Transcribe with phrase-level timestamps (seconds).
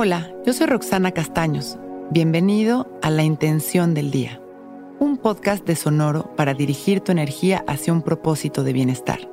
[0.00, 1.76] Hola, yo soy Roxana Castaños.
[2.12, 4.40] Bienvenido a La Intención del Día,
[5.00, 9.28] un podcast de Sonoro para dirigir tu energía hacia un propósito de bienestar.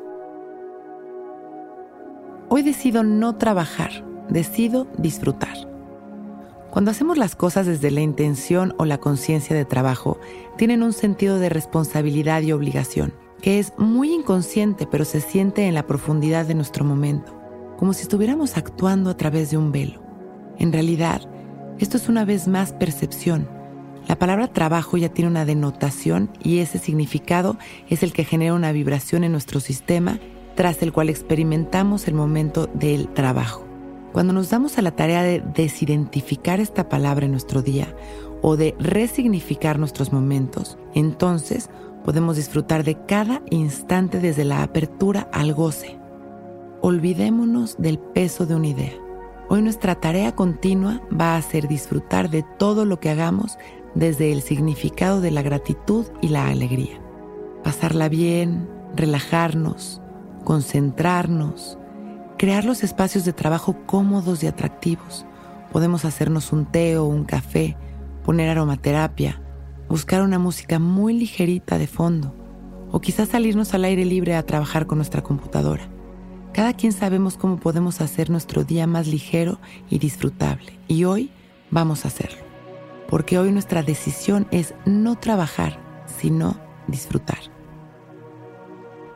[2.49, 3.91] Hoy decido no trabajar,
[4.27, 5.55] decido disfrutar.
[6.71, 10.19] Cuando hacemos las cosas desde la intención o la conciencia de trabajo,
[10.57, 15.75] tienen un sentido de responsabilidad y obligación, que es muy inconsciente pero se siente en
[15.75, 17.39] la profundidad de nuestro momento,
[17.77, 20.04] como si estuviéramos actuando a través de un velo.
[20.57, 21.21] En realidad,
[21.79, 23.47] esto es una vez más percepción.
[24.07, 27.57] La palabra trabajo ya tiene una denotación y ese significado
[27.89, 30.19] es el que genera una vibración en nuestro sistema
[30.55, 33.65] tras el cual experimentamos el momento del trabajo.
[34.13, 37.93] Cuando nos damos a la tarea de desidentificar esta palabra en nuestro día
[38.41, 41.69] o de resignificar nuestros momentos, entonces
[42.05, 45.99] podemos disfrutar de cada instante desde la apertura al goce.
[46.81, 49.04] Olvidémonos del peso de una idea.
[49.47, 53.59] Hoy nuestra tarea continua va a ser disfrutar de todo lo que hagamos
[53.93, 56.99] desde el significado de la gratitud y la alegría.
[57.63, 60.01] Pasarla bien, relajarnos,
[60.43, 61.77] concentrarnos,
[62.39, 65.27] crear los espacios de trabajo cómodos y atractivos.
[65.71, 67.77] Podemos hacernos un té o un café,
[68.23, 69.41] poner aromaterapia,
[69.87, 72.33] buscar una música muy ligerita de fondo
[72.91, 75.87] o quizás salirnos al aire libre a trabajar con nuestra computadora.
[76.55, 79.59] Cada quien sabemos cómo podemos hacer nuestro día más ligero
[79.89, 80.79] y disfrutable.
[80.87, 81.29] Y hoy
[81.69, 82.37] vamos a hacerlo.
[83.09, 86.55] Porque hoy nuestra decisión es no trabajar, sino
[86.87, 87.39] disfrutar.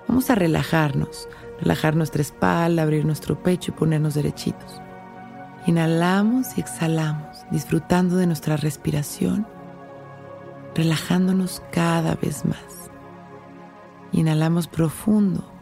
[0.05, 1.29] Vamos a relajarnos,
[1.61, 4.81] relajar nuestra espalda, abrir nuestro pecho y ponernos derechitos.
[5.65, 9.47] Inhalamos y exhalamos, disfrutando de nuestra respiración,
[10.75, 12.91] relajándonos cada vez más.
[14.11, 15.58] Inhalamos profundo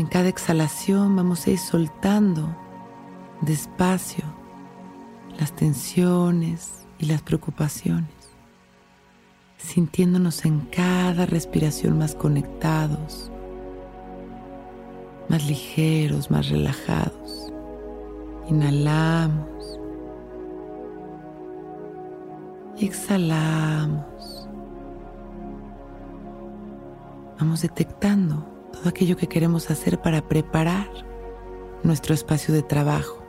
[0.00, 2.54] en cada exhalación vamos a ir soltando
[3.40, 4.24] despacio
[5.38, 8.10] las tensiones y las preocupaciones,
[9.58, 13.30] sintiéndonos en cada respiración más conectados,
[15.28, 17.52] más ligeros, más relajados.
[18.48, 19.78] Inhalamos
[22.78, 24.48] y exhalamos.
[27.38, 30.88] Vamos detectando todo aquello que queremos hacer para preparar
[31.82, 33.22] nuestro espacio de trabajo,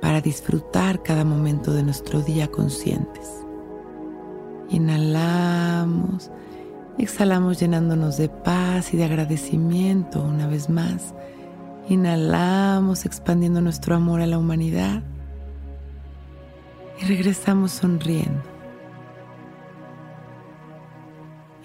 [0.00, 3.44] para disfrutar cada momento de nuestro día conscientes.
[4.68, 6.30] Inhalamos,
[6.98, 11.14] exhalamos llenándonos de paz y de agradecimiento una vez más.
[11.88, 15.02] Inhalamos expandiendo nuestro amor a la humanidad
[17.00, 18.42] y regresamos sonriendo.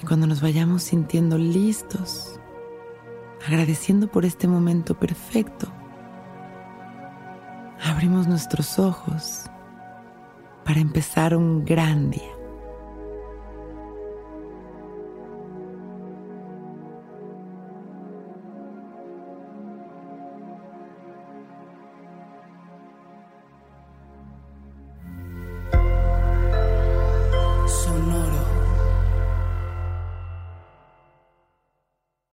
[0.02, 2.41] Y cuando nos vayamos sintiendo listos,
[3.48, 5.72] agradeciendo por este momento perfecto.
[7.84, 9.46] Abrimos nuestros ojos
[10.64, 12.41] para empezar un gran día.